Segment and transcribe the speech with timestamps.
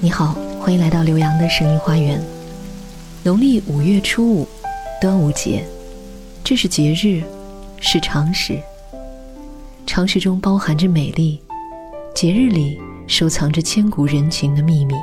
[0.00, 2.22] 你好，欢迎来到刘洋的声音花园。
[3.24, 4.48] 农历五月初五，
[5.00, 5.64] 端午节，
[6.44, 7.22] 这是节日，
[7.80, 8.58] 是常识。
[9.86, 11.40] 常识中包含着美丽，
[12.14, 14.94] 节日里收藏着千古人情的秘密。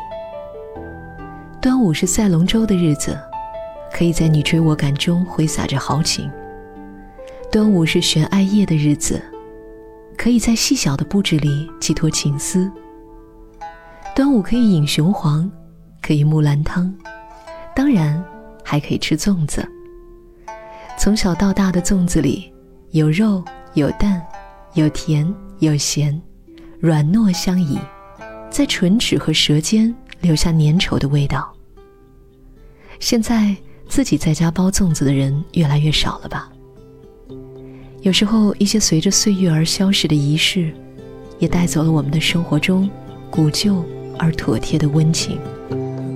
[1.62, 3.20] 端午是赛龙舟的日子，
[3.92, 6.32] 可以在你追我赶中挥洒着豪情。
[7.52, 9.22] 端午是悬艾叶的日子，
[10.16, 12.72] 可以在细小的布置里寄托情思。
[14.16, 15.52] 端午可以饮雄黄，
[16.02, 16.90] 可以木兰汤，
[17.76, 18.24] 当然
[18.64, 19.68] 还可以吃粽子。
[20.98, 22.50] 从小到大的粽子里
[22.92, 24.26] 有肉有蛋，
[24.74, 26.20] 有甜有咸，
[26.80, 27.78] 软糯相宜，
[28.50, 31.54] 在唇齿和舌尖留下粘稠的味道。
[33.02, 33.54] 现在
[33.90, 36.50] 自己在家包粽子的人越来越少了吧？
[38.00, 40.74] 有时候一些随着岁月而消逝的仪式，
[41.38, 42.90] 也带走了我们的生活中
[43.30, 43.84] 古旧。
[44.18, 45.40] 而妥帖的温情。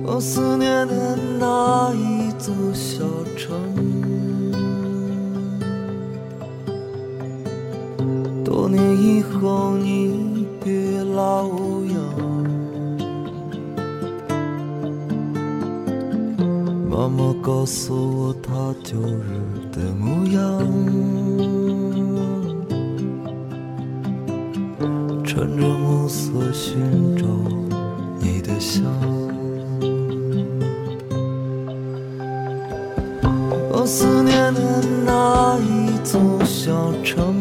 [0.04, 3.04] 我思念的那一座小
[3.36, 3.54] 城，
[8.44, 11.44] 多年以后你别老
[11.86, 12.00] 样。
[16.90, 19.40] 妈妈告诉我她旧日
[19.72, 20.40] 的模样，
[25.24, 27.24] 穿着暮色寻找。
[28.60, 28.84] 想，
[33.72, 34.60] 我思念的
[35.06, 37.39] 那一座小城，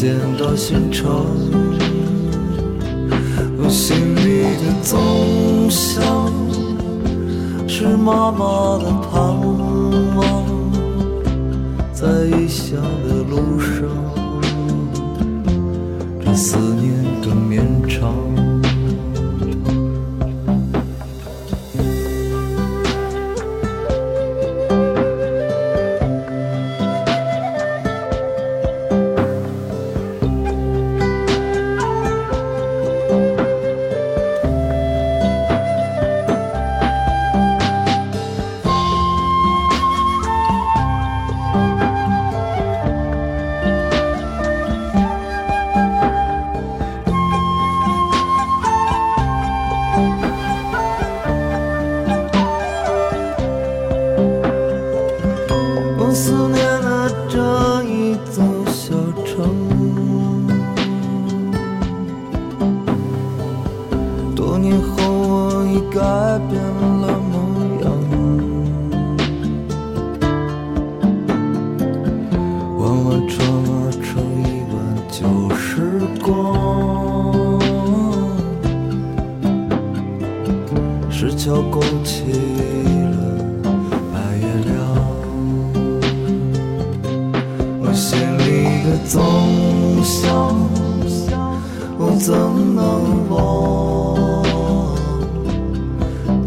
[0.00, 1.26] 见到心肠，
[3.58, 6.02] 我心里的总想
[7.68, 9.36] 是妈妈的盼
[10.16, 10.24] 望，
[11.92, 13.84] 在异乡的路上，
[16.24, 18.49] 这思念更绵长。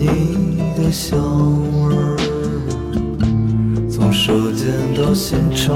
[0.05, 1.17] 你的香
[1.87, 2.17] 味儿？
[3.89, 5.73] 从舌尖到心肠，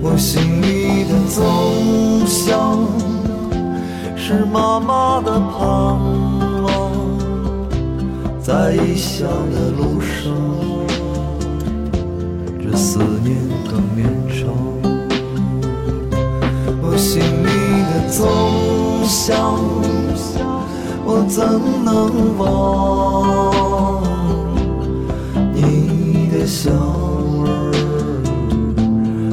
[0.00, 2.86] 我心里的粽香
[4.16, 5.58] 是妈妈的盼
[6.62, 6.92] 望。
[8.40, 10.32] 在异乡的路上，
[12.62, 13.36] 这思念
[13.68, 14.48] 更绵长。
[16.82, 17.50] 我心里
[17.90, 18.18] 的粽
[19.04, 19.58] 香，
[21.12, 21.42] 我怎
[21.84, 24.00] 能忘
[25.52, 26.72] 你的香
[27.42, 27.50] 味？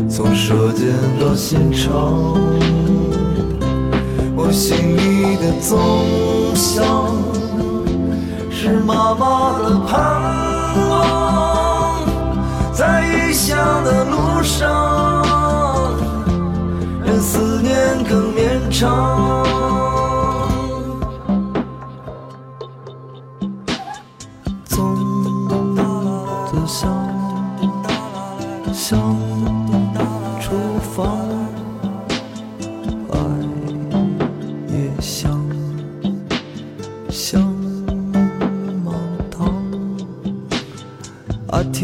[0.09, 0.88] 从舌尖
[1.19, 2.33] 到心肠，
[4.35, 5.69] 我心里的粽
[6.56, 7.13] 香。
[8.50, 9.95] 是妈妈的盼
[10.89, 12.01] 望，
[12.74, 15.94] 在异乡的路上，
[17.06, 19.45] 任思念更绵长。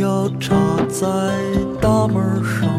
[0.03, 0.53] 要插
[0.89, 1.07] 在
[1.79, 2.72] 大门上，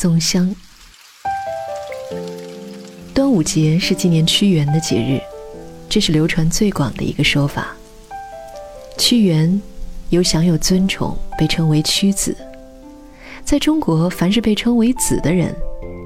[0.00, 0.50] 粽香。
[3.12, 5.20] 端午节是纪念屈原的节日，
[5.90, 7.76] 这是流传最广的一个说法。
[8.96, 9.60] 屈原
[10.08, 12.34] 有享有尊崇，被称为屈子。
[13.44, 15.54] 在中国，凡是被称为子的人，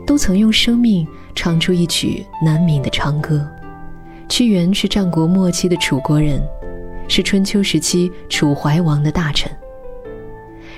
[0.05, 1.07] 都曾用生命
[1.37, 3.49] 唱出一曲难泯的长歌。
[4.29, 6.43] 屈原是战国末期的楚国人，
[7.07, 9.49] 是春秋时期楚怀王的大臣。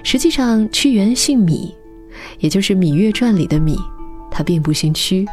[0.02, 1.72] 实际上，屈原姓芈，
[2.38, 3.78] 也就是《芈月传》里的芈，
[4.30, 5.26] 他并不姓屈，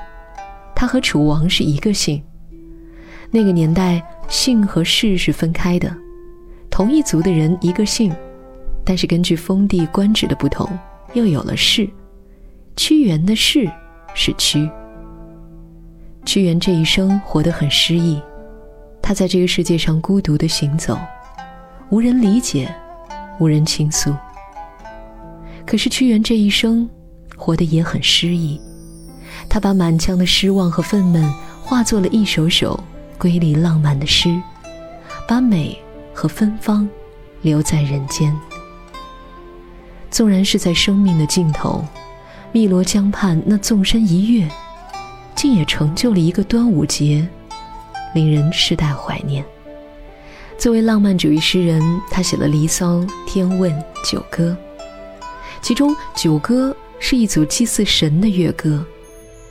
[0.76, 2.22] 他和楚王是一个姓。
[3.32, 5.96] 那个年代，姓和氏是分开的，
[6.70, 8.14] 同一族的人一个姓，
[8.86, 10.70] 但是根据封地官职的不同，
[11.14, 11.90] 又有了氏。
[12.76, 13.70] 屈原的氏
[14.14, 14.70] 是屈。
[16.26, 18.22] 屈原这一生活得很诗意，
[19.02, 20.98] 他在这个世界上孤独地行走，
[21.90, 22.74] 无人理解，
[23.40, 24.14] 无人倾诉。
[25.66, 26.88] 可是屈原这一生
[27.36, 28.60] 活得也很诗意，
[29.50, 31.28] 他把满腔的失望和愤懑
[31.62, 32.82] 化作了一首首
[33.18, 34.40] 瑰丽浪漫的诗，
[35.28, 35.78] 把美
[36.14, 36.88] 和芬芳
[37.42, 38.36] 留在人间。
[40.12, 41.84] 纵然是在生命的尽头，
[42.52, 44.48] 汨罗江畔那纵身一跃，
[45.34, 47.28] 竟也成就了一个端午节，
[48.14, 49.44] 令人世代怀念。
[50.56, 51.82] 作为浪漫主义诗人，
[52.12, 53.72] 他写了《离骚》《天问》
[54.12, 54.56] 《九歌》。
[55.64, 58.86] 其中《九歌》是一组祭祀神的乐歌，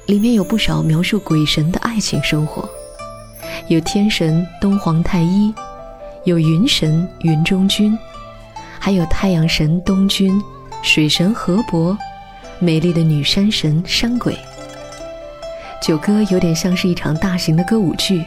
[0.04, 2.68] 里面有不少描述鬼神的爱情生活，
[3.68, 5.50] 有天神东皇太一，
[6.24, 7.98] 有云神云中君，
[8.78, 10.38] 还有太阳神东君、
[10.82, 11.96] 水神河伯、
[12.58, 14.34] 美丽的女山神山鬼。
[15.82, 18.22] 《九歌》有点像是一场大型的歌舞剧，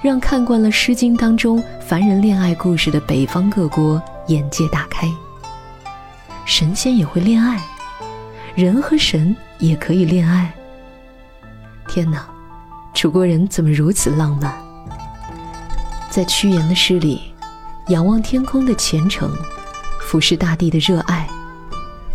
[0.00, 5.06] 让看惯了《诗经》当中凡人恋爱故事的北方各国眼界大开。
[6.44, 7.60] 神仙也会恋爱，
[8.54, 10.52] 人和神也可以恋爱。
[11.88, 12.26] 天哪，
[12.94, 14.52] 楚国人怎么如此浪漫？
[16.10, 17.32] 在屈原的诗里，
[17.88, 19.30] 仰望天空的虔诚，
[20.00, 21.26] 俯视大地的热爱，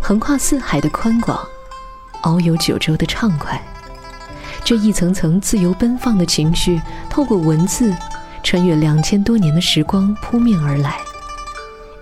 [0.00, 1.40] 横跨四海的宽广，
[2.22, 3.60] 遨游九州的畅快，
[4.62, 6.80] 这一层层自由奔放的情绪，
[7.10, 7.94] 透过文字，
[8.42, 10.98] 穿越两千多年的时光扑面而来。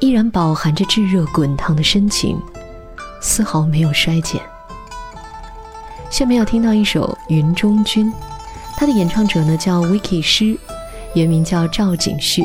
[0.01, 2.39] 依然饱含着炙热滚烫的深情，
[3.21, 4.41] 丝毫没有衰减。
[6.11, 8.13] 下面要听到一首《云中君》，
[8.77, 10.57] 它的演唱者呢叫 Vicky 诗，
[11.15, 12.45] 原名叫赵景旭，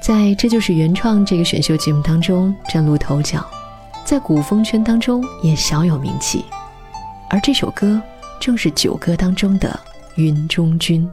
[0.00, 3.44] 在这就是原创这个选秀节目当中崭露头角，
[4.04, 6.44] 在古风圈当中也小有名气。
[7.28, 8.00] 而这首歌
[8.40, 9.68] 正是九歌当中的
[10.22, 11.08] 《云中君》。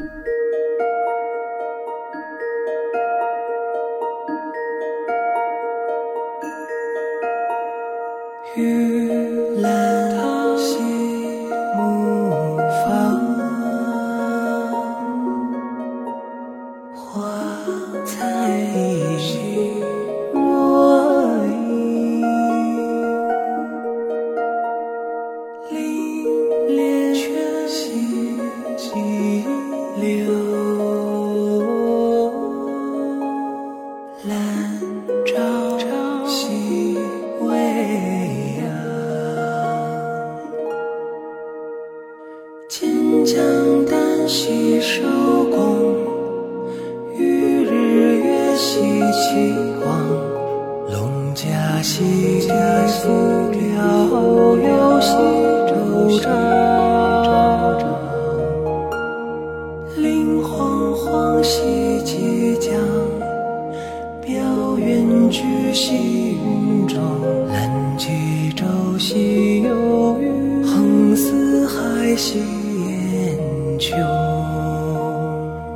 [69.67, 73.39] 横四海兮烟
[73.79, 73.95] 穹。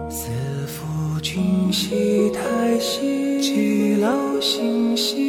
[0.09, 0.29] 四
[0.67, 5.28] 夫君兮太息，极劳心兮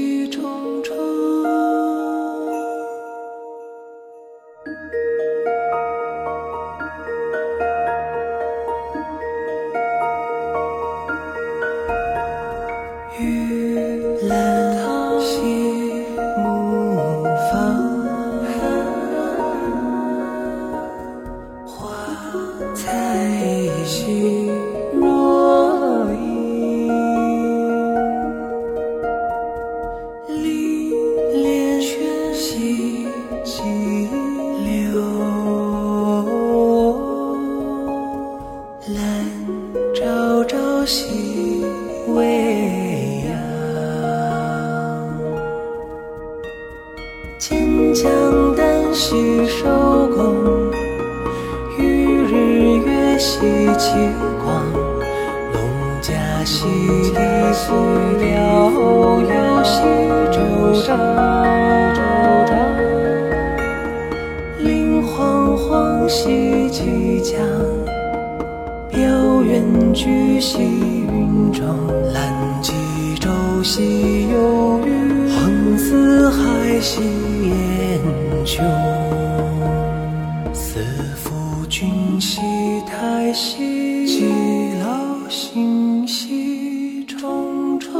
[84.11, 87.93] 息，其劳心兮重重。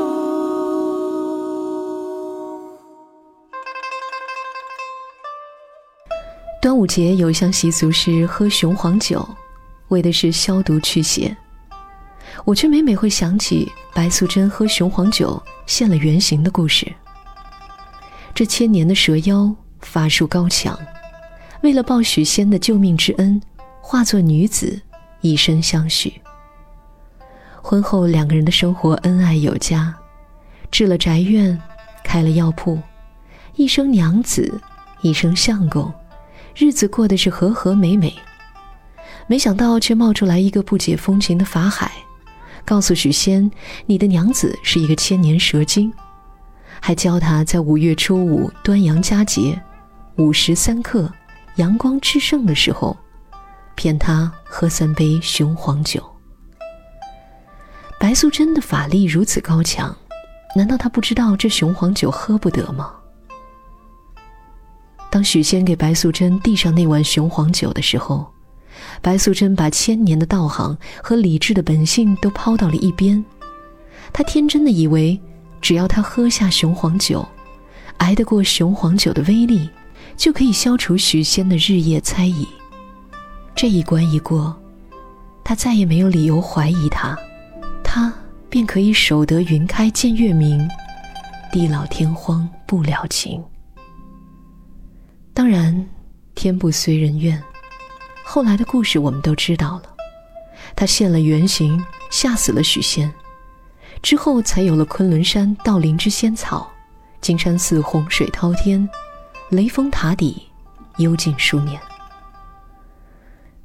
[6.61, 9.27] 端午节有一项习俗是喝雄黄酒，
[9.89, 11.35] 为的是消毒驱邪。
[12.45, 16.93] 我却每每会想起白素贞喝雄黄酒现了原形的故事。
[18.35, 20.77] 这千年的蛇妖法术高强，
[21.63, 23.41] 为了报许仙的救命之恩，
[23.81, 24.81] 化作女子，
[25.21, 26.13] 以身相许。
[27.63, 29.95] 婚后两个人的生活恩爱有加，
[30.71, 31.61] 置了宅院，
[32.03, 32.79] 开了药铺，
[33.55, 34.61] 一生娘子，
[35.03, 35.93] 一生相公，
[36.57, 38.15] 日子过得是和和美美。
[39.27, 41.93] 没想到却冒出来一个不解风情的法海，
[42.65, 43.49] 告诉许仙，
[43.87, 45.93] 你的娘子是一个千年蛇精，
[46.81, 49.61] 还教他在五月初五端阳佳节，
[50.17, 51.13] 午时三刻，
[51.57, 52.97] 阳光炽盛的时候，
[53.81, 56.05] 骗他喝三杯雄黄酒。
[57.99, 59.97] 白素贞的法力如此高强，
[60.55, 62.93] 难道她不知道这雄黄酒喝不得吗？
[65.11, 68.31] 当许仙给白素贞递上那碗雄黄酒的时候，
[69.01, 73.25] 白素贞把千年的道行和理智的本性都抛到了一边。
[74.13, 75.19] 她天真的以为，
[75.63, 77.27] 只要她喝下雄黄酒，
[77.97, 79.71] 挨得过雄黄酒的威力，
[80.19, 82.47] 就可以消除许仙的日夜猜疑。
[83.55, 84.59] 这一关一过，
[85.45, 87.17] 他再也没有理由怀疑他，
[87.85, 88.13] 他
[88.49, 90.67] 便可以守得云开见月明，
[91.53, 93.43] 地老天荒不了情。
[95.35, 95.87] 当然，
[96.35, 97.43] 天不遂人愿。
[98.25, 99.83] 后来的故事我们都知道了，
[100.75, 103.13] 他现了原形，吓死了许仙，
[104.03, 106.71] 之后才有了昆仑山道林之仙草，
[107.21, 108.89] 金山寺洪水滔天，
[109.51, 110.47] 雷峰塔底
[110.97, 111.79] 幽静数年。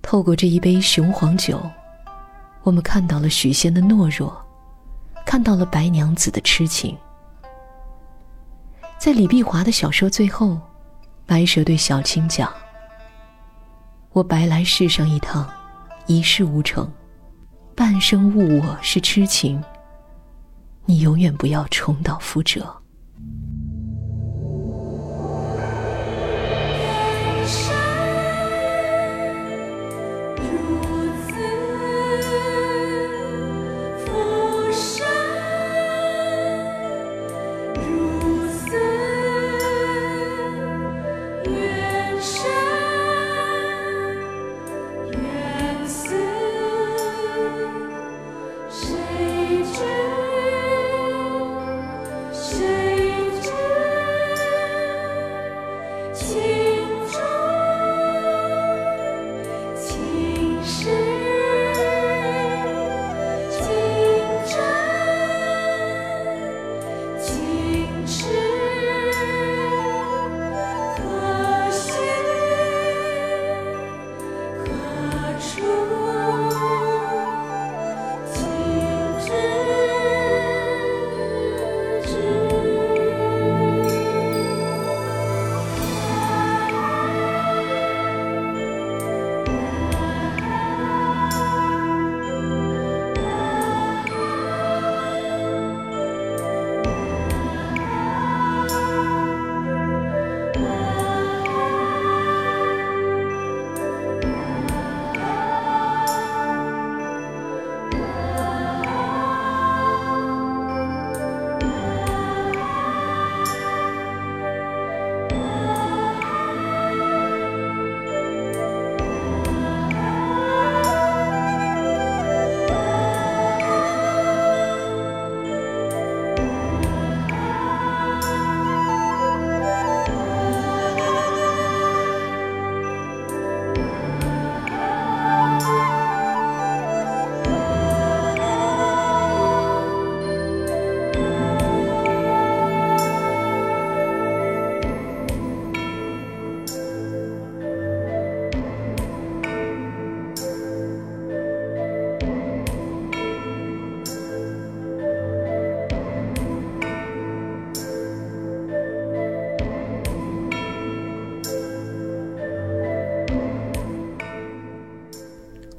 [0.06, 1.60] 透过这一杯雄黄酒，
[2.62, 4.40] 我们看到了许仙的懦弱，
[5.26, 6.96] 看到了白娘子的痴情。
[9.00, 10.60] 在李碧华的小说最后，
[11.26, 12.54] 白蛇对小青讲。
[14.12, 15.50] 我白来世上一趟，
[16.06, 16.88] 一事无成，
[17.76, 19.62] 半生误我是痴情。
[20.86, 22.72] 你永远不要重蹈覆辙。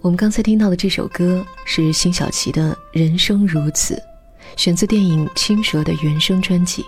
[0.07, 3.95] 我们刚才听到的这首歌是辛晓琪的《人生如此》，
[4.55, 6.87] 选自电影《青蛇》的原声专辑。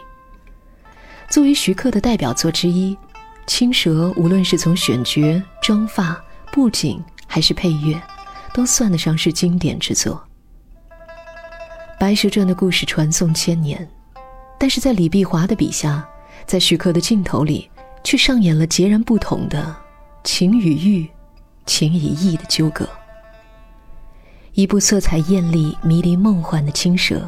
[1.28, 2.94] 作为徐克的代表作之一，
[3.44, 6.16] 《青蛇》无论是从选角、妆发、
[6.52, 8.00] 布景还是配乐，
[8.54, 10.14] 都算得上是经典之作。
[11.98, 13.90] 《白蛇传》的故事传颂千年，
[14.60, 16.08] 但是在李碧华的笔下，
[16.46, 17.68] 在徐克的镜头里，
[18.04, 19.74] 却上演了截然不同的
[20.22, 21.10] 情与欲、
[21.66, 22.88] 情与义的纠葛。
[24.58, 27.20] 一部色彩艳丽、迷离梦幻的《青蛇》，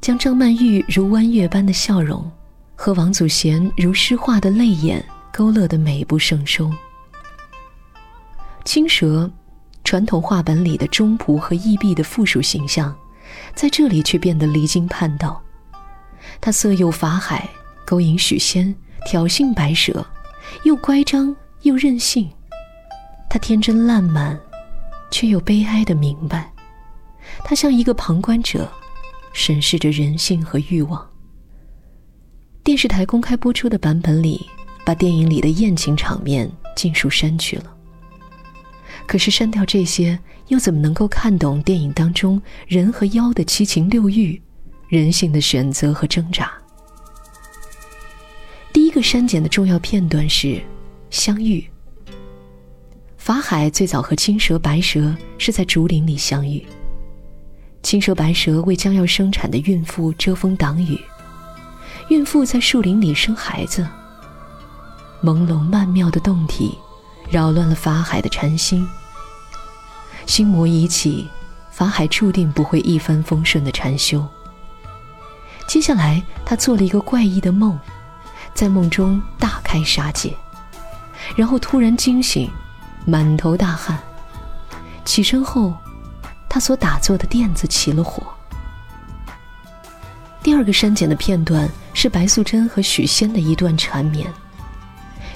[0.00, 2.28] 将张曼玉如弯月般的笑容。
[2.74, 6.68] 和王祖贤如诗画的泪眼勾勒得美不胜收。
[8.64, 9.30] 青蛇，
[9.84, 12.92] 传统画本里的忠仆和义婢的附属形象，
[13.54, 15.40] 在这里却变得离经叛道。
[16.40, 17.48] 他色诱法海，
[17.86, 18.74] 勾引许仙，
[19.06, 20.04] 挑衅白蛇，
[20.64, 22.28] 又乖张又任性。
[23.30, 24.36] 他天真烂漫，
[25.12, 26.52] 却又悲哀的明白。
[27.44, 28.68] 他像一个旁观者，
[29.32, 31.08] 审视着人性和欲望。
[32.64, 34.44] 电视台公开播出的版本里，
[34.84, 37.72] 把电影里的艳情场面尽数删去了。
[39.06, 44.40] 可是删掉这些，又怎么能够看懂电影当中人和妖的七情六欲、
[44.88, 46.52] 人性的选择和挣扎？
[48.72, 50.62] 第一个删减的重要片段是
[51.10, 51.68] 相遇。
[53.22, 56.66] 法海最早和青蛇、白蛇是在竹林里相遇。
[57.80, 61.00] 青蛇、白蛇为将要生产的孕妇遮风挡雨。
[62.08, 63.86] 孕妇在树林里生孩子，
[65.22, 66.76] 朦胧曼妙的动体，
[67.30, 68.84] 扰乱了法海的禅心。
[70.26, 71.28] 心魔一起，
[71.70, 74.26] 法海注定不会一帆风顺的禅修。
[75.68, 77.78] 接下来，他做了一个怪异的梦，
[78.52, 80.36] 在梦中大开杀戒，
[81.36, 82.50] 然后突然惊醒，
[83.04, 83.98] 满头大汗。
[85.04, 85.74] 起身后，
[86.48, 88.22] 他所打坐的垫子起了火。
[90.42, 94.32] 第二个删减的片段是白素贞和许仙的一段缠绵，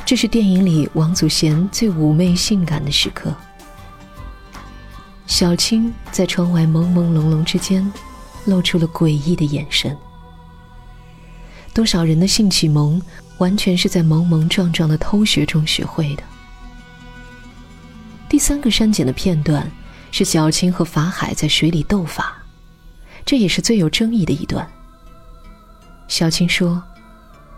[0.05, 3.35] 这是电影里王祖贤最妩媚性感的时刻。
[5.27, 7.93] 小青在窗外朦朦胧胧之间，
[8.45, 9.97] 露出了诡异的眼神。
[11.75, 13.03] 多少人的性启蒙，
[13.39, 16.23] 完全是在莽莽撞撞的偷学中学会的。
[18.29, 19.71] 第三个删减的片段
[20.11, 22.37] 是小青和法海在水里斗法，
[23.25, 24.69] 这也是最有争议的一段。
[26.09, 26.83] 小青说：“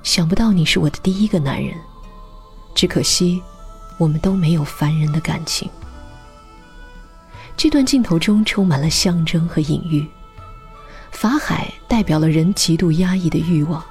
[0.02, 1.74] 想不到你是我的第一个男人，
[2.74, 3.42] 只可惜，
[3.96, 5.68] 我们都没有凡人的感情。”
[7.56, 10.06] 这段镜头中充满了象征和隐喻。
[11.10, 13.82] 法海代表了人极度压抑的欲望，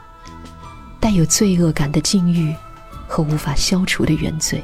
[1.00, 2.56] 带有罪恶感的禁欲
[3.08, 4.64] 和无法消除的原罪。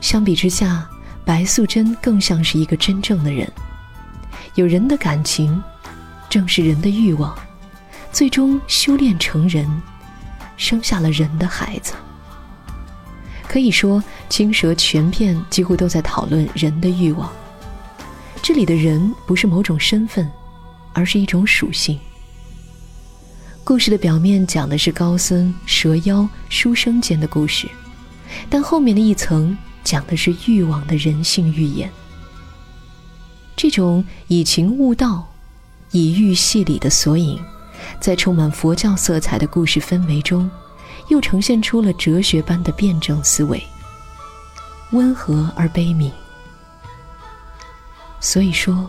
[0.00, 0.88] 相比之下，
[1.24, 3.50] 白素贞更像是一个真正的人，
[4.54, 5.62] 有人的感情，
[6.28, 7.36] 正是人的欲望。
[8.12, 9.68] 最终修炼成人，
[10.56, 11.92] 生下了人的孩子。
[13.46, 17.30] 可以说，《青蛇》全片几乎都在讨论人的欲望。
[18.42, 20.28] 这里的人不是某种身份，
[20.92, 21.98] 而是一种属性。
[23.62, 27.68] 故事的表面讲的是高僧、蛇妖、书生间的故事，
[28.48, 31.90] 但后面的一层讲的是欲望的人性预言。
[33.56, 35.32] 这种以情悟道、
[35.90, 37.40] 以欲戏理的索引。
[37.98, 40.50] 在充满佛教色彩的故事氛围中，
[41.08, 43.62] 又呈现出了哲学般的辩证思维，
[44.92, 46.10] 温和而悲悯。
[48.20, 48.88] 所以说，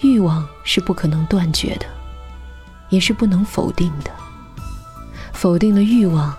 [0.00, 1.86] 欲望是不可能断绝的，
[2.88, 4.10] 也是不能否定的。
[5.32, 6.36] 否定了欲望，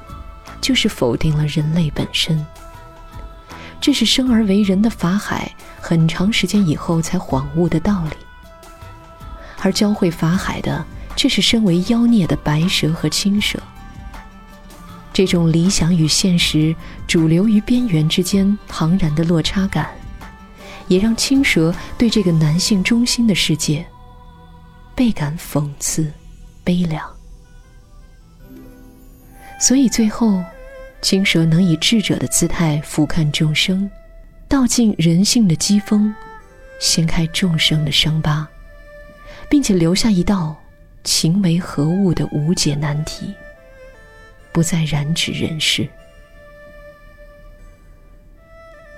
[0.59, 2.45] 就是否定了人类本身。
[3.79, 8.15] 这是生而为人的法海很长时间以后才恍悟的道理，
[9.61, 10.85] 而教会法海的。
[11.17, 13.57] 却是身为妖孽的白蛇和青蛇。
[15.13, 16.75] 这种理想与现实、
[17.07, 19.89] 主流与边缘之间庞然的落差感，
[20.89, 23.85] 也让青蛇对这个男性中心的世界
[24.93, 26.11] 倍感讽刺、
[26.65, 27.01] 悲凉。
[29.61, 30.43] 所以最后，
[31.01, 33.89] 青蛇能以智者的姿态俯瞰众生，
[34.47, 36.13] 道尽人性的疾风，
[36.79, 38.47] 掀开众生的伤疤，
[39.49, 40.55] 并且留下一道。
[41.03, 43.31] 情为何物的无解难题，
[44.51, 45.87] 不再染指人世。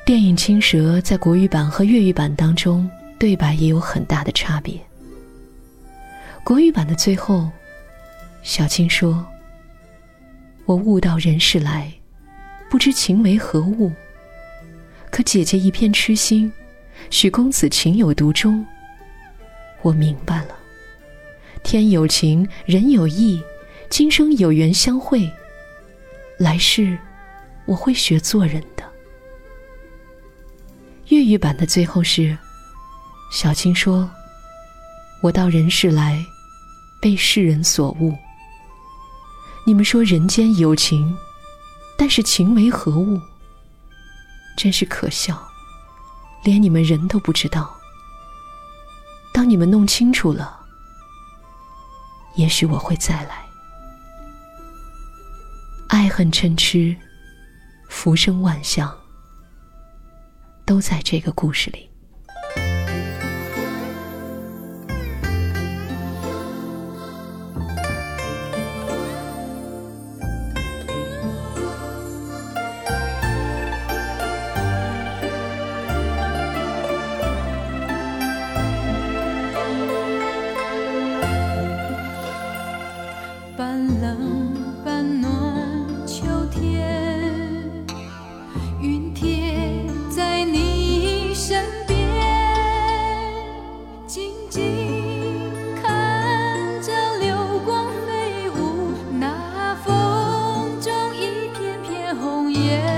[0.06, 4.80] 电影《青蛇》在国语版和粤语版当中对白也有很大的差别。
[6.46, 7.52] 国语版的最后，
[8.42, 9.28] 小青说
[10.68, 11.90] ：“我悟到人世来，
[12.70, 13.90] 不知情为何物，
[15.10, 16.52] 可姐姐一片痴心，
[17.10, 18.66] 许公子情有独钟。
[19.82, 20.58] 我明白了，
[21.64, 23.42] 天有情，人有意，
[23.90, 25.32] 今生有缘相会，
[26.38, 26.98] 来世
[27.66, 28.84] 我会学做人的。
[31.08, 32.38] 粤语版的最后是，
[33.32, 34.12] 小青说
[35.24, 36.22] ：“我到人世来，
[37.02, 38.14] 被世人所误。
[39.68, 41.14] 你们说人间有情，
[41.98, 43.20] 但是情为何物？
[44.56, 45.46] 真是可笑，
[46.46, 47.76] 连你们人都不知道。
[49.34, 50.58] 当你们弄清楚了，
[52.38, 53.46] 也许我会再来。
[55.90, 56.96] 爱恨嗔痴，
[57.90, 58.98] 浮生万象。”
[60.64, 61.90] 都在这个故事里。
[102.58, 102.97] 片